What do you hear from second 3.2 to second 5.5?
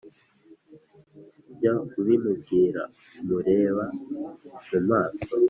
umureba mu maso